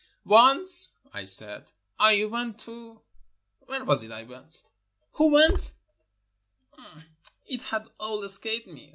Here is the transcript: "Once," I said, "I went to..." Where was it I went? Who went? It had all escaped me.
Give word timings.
"Once," 0.25 0.93
I 1.13 1.25
said, 1.25 1.71
"I 1.99 2.25
went 2.25 2.57
to..." 2.61 3.01
Where 3.67 3.85
was 3.85 4.01
it 4.01 4.11
I 4.11 4.23
went? 4.23 4.63
Who 5.11 5.31
went? 5.31 5.73
It 7.45 7.61
had 7.61 7.87
all 7.99 8.23
escaped 8.23 8.65
me. 8.65 8.89